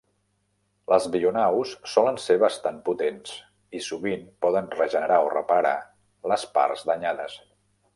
Les 0.93 1.03
bionaus 1.15 1.73
solen 1.97 2.17
ser 2.23 2.39
bastant 2.45 2.81
potents 2.89 3.37
i, 3.81 3.85
sovint, 3.91 4.27
poden 4.47 4.75
regenerar 4.83 5.23
o 5.29 5.33
reparar 5.39 5.79
les 6.35 6.51
parts 6.61 6.91
danyades. 6.95 7.43